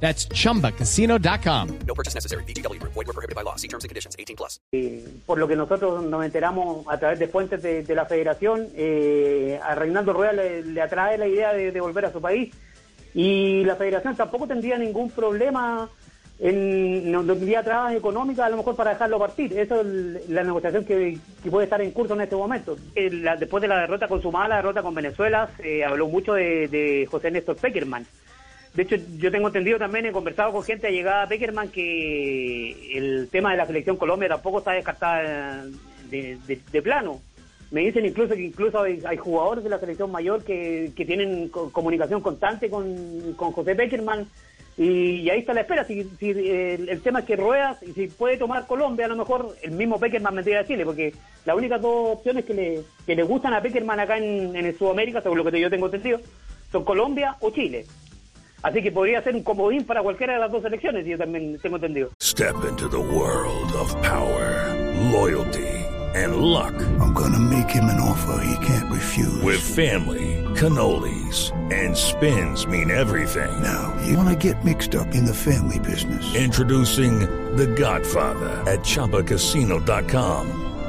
That's 0.00 0.28
chumbacasino.com. 0.28 1.68
No 1.86 1.94
purchase 1.94 2.14
necessary. 2.14 2.44
BGW. 2.44 2.78
Void 2.82 3.06
were 3.06 3.12
prohibited 3.14 3.34
by 3.34 3.42
law. 3.42 3.56
See 3.56 3.68
terms 3.68 3.84
and 3.84 3.88
conditions. 3.88 4.14
18 4.18 4.36
plus. 4.36 4.60
Eh, 4.72 5.02
por 5.24 5.38
lo 5.38 5.48
que 5.48 5.56
nosotros 5.56 6.04
nos 6.04 6.24
enteramos 6.24 6.86
a 6.88 6.98
través 6.98 7.18
de 7.18 7.28
fuentes 7.28 7.62
de, 7.62 7.82
de 7.82 7.94
la 7.94 8.04
federación, 8.04 8.68
eh, 8.74 9.58
a 9.62 9.74
Reinaldo 9.74 10.12
Rueda 10.12 10.32
le, 10.34 10.62
le 10.62 10.82
atrae 10.82 11.16
la 11.16 11.26
idea 11.26 11.52
de, 11.54 11.72
de 11.72 11.80
volver 11.80 12.04
a 12.04 12.12
su 12.12 12.20
país 12.20 12.52
y 13.14 13.64
la 13.64 13.76
federación 13.76 14.14
tampoco 14.14 14.46
tendría 14.46 14.76
ningún 14.76 15.10
problema 15.10 15.88
en 16.38 17.10
no, 17.10 17.22
no 17.22 17.32
tendría 17.32 17.62
trabas 17.62 17.94
económicas 17.94 18.44
a 18.44 18.50
lo 18.50 18.58
mejor 18.58 18.76
para 18.76 18.90
dejarlo 18.90 19.18
partir. 19.18 19.58
Eso 19.58 19.76
es 19.80 19.86
el- 19.86 20.20
la 20.28 20.42
negociación 20.44 20.84
que, 20.84 21.16
que 21.42 21.50
puede 21.50 21.64
estar 21.64 21.80
en 21.80 21.92
curso 21.92 22.12
en 22.12 22.20
este 22.20 22.36
momento. 22.36 22.76
Eh, 22.94 23.08
la- 23.10 23.36
después 23.36 23.62
de 23.62 23.68
la 23.68 23.80
derrota 23.80 24.06
consumada, 24.08 24.48
la 24.48 24.56
derrota 24.56 24.82
con 24.82 24.94
Venezuela, 24.94 25.48
se 25.56 25.82
habló 25.82 26.06
mucho 26.08 26.34
de, 26.34 26.68
de 26.68 27.08
José 27.10 27.30
Néstor 27.30 27.56
Peckerman. 27.56 28.04
De 28.76 28.82
hecho, 28.82 28.96
yo 29.18 29.30
tengo 29.30 29.46
entendido 29.46 29.78
también, 29.78 30.04
he 30.04 30.12
conversado 30.12 30.52
con 30.52 30.62
gente 30.62 30.86
allegada 30.86 31.22
a 31.22 31.28
Peckerman 31.28 31.70
que 31.70 32.96
el 32.98 33.28
tema 33.30 33.50
de 33.52 33.56
la 33.56 33.66
selección 33.66 33.96
Colombia 33.96 34.28
tampoco 34.28 34.58
está 34.58 34.72
descartada 34.72 35.64
de, 36.10 36.36
de- 36.46 36.82
plano. 36.82 37.20
Me 37.70 37.80
dicen 37.80 38.04
incluso 38.04 38.34
que 38.34 38.42
incluso 38.42 38.80
hay, 38.82 39.16
jugadores 39.16 39.64
de 39.64 39.70
la 39.70 39.80
selección 39.80 40.12
mayor 40.12 40.44
que, 40.44 40.92
que 40.94 41.04
tienen 41.06 41.48
co- 41.48 41.72
comunicación 41.72 42.20
constante 42.20 42.68
con, 42.68 43.32
con 43.34 43.50
José 43.52 43.74
Peckerman 43.74 44.26
y, 44.76 45.28
ahí 45.30 45.38
está 45.40 45.54
la 45.54 45.62
espera. 45.62 45.84
Si, 45.84 46.00
el, 46.20 47.00
tema 47.00 47.20
es 47.20 47.24
que 47.24 47.34
Ruedas, 47.36 47.82
y 47.82 47.92
si 47.92 48.08
puede 48.08 48.36
tomar 48.36 48.66
Colombia, 48.66 49.06
a 49.06 49.08
lo 49.08 49.16
mejor 49.16 49.56
el 49.62 49.70
mismo 49.70 49.98
Peckerman 49.98 50.34
vendría 50.34 50.60
a 50.60 50.66
Chile, 50.66 50.84
porque 50.84 51.14
las 51.46 51.56
únicas 51.56 51.80
dos 51.80 52.18
opciones 52.18 52.44
que 52.44 52.52
le, 52.54 52.80
que 53.06 53.16
le 53.16 53.22
gustan 53.22 53.54
a 53.54 53.62
Peckerman 53.62 54.00
acá 54.00 54.18
en, 54.18 54.54
en 54.54 54.66
el 54.66 54.76
Sudamérica, 54.76 55.22
según 55.22 55.38
lo 55.38 55.44
que 55.50 55.58
yo 55.58 55.70
tengo 55.70 55.86
entendido, 55.86 56.20
son 56.70 56.84
Colombia 56.84 57.36
o 57.40 57.50
Chile. 57.50 57.86
Así 58.66 58.82
que 58.82 58.90
podría 58.90 59.22
ser 59.22 59.36
un 59.36 59.44
comodín 59.44 59.84
para 59.84 60.02
cualquiera 60.02 60.32
de 60.32 60.40
las 60.40 60.50
dos 60.50 60.60
selecciones, 60.60 61.06
yo 61.06 61.16
también 61.16 61.56
tengo 61.62 61.76
entendido. 61.76 62.10
Step 62.20 62.56
into 62.68 62.88
the 62.88 62.98
world 62.98 63.72
of 63.80 63.94
power, 64.02 64.74
loyalty, 65.12 65.68
and 66.16 66.38
luck. 66.38 66.74
I'm 66.98 67.14
gonna 67.14 67.38
make 67.38 67.70
him 67.70 67.84
an 67.84 68.00
offer 68.00 68.42
he 68.42 68.66
can't 68.66 68.90
refuse. 68.90 69.40
With 69.44 69.60
family, 69.60 70.44
cannolis, 70.56 71.52
and 71.72 71.96
spins 71.96 72.66
mean 72.66 72.90
everything. 72.90 73.52
now, 73.62 73.94
you 74.04 74.16
wanna 74.16 74.34
get 74.34 74.64
mixed 74.64 74.96
up 74.96 75.14
in 75.14 75.24
the 75.24 75.34
family 75.34 75.78
business. 75.78 76.34
Introducing 76.34 77.20
The 77.54 77.68
Godfather 77.68 78.50
at 78.66 78.80
ChumbaCasino.com. 78.80 80.75